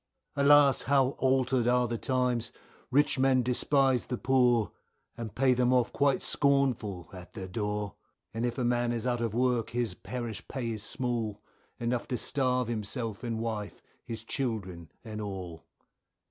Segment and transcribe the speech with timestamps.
[0.35, 0.81] Alas!
[0.81, 2.51] how altered are the times,
[2.89, 4.71] rich men despise the poor,
[5.15, 7.93] And pay them off quite scornful at their door,
[8.33, 11.43] And if a man is out of work his parish pay is small,
[11.79, 15.67] Enough to starve himself and wife, his children and all.